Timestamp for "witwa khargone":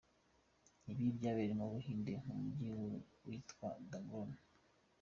3.27-4.35